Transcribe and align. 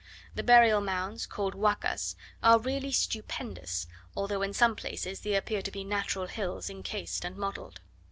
The 0.33 0.41
burial 0.41 0.81
mounds, 0.81 1.27
called 1.27 1.53
Huacas, 1.53 2.15
are 2.41 2.57
really 2.59 2.91
stupendous; 2.91 3.85
although 4.17 4.41
in 4.41 4.51
some 4.51 4.75
places 4.75 5.19
they 5.21 5.35
appear 5.35 5.61
to 5.61 5.69
be 5.69 5.83
natural 5.83 6.25
hills 6.25 6.71
incased 6.71 7.23
and 7.23 7.37
modelled. 7.37 7.81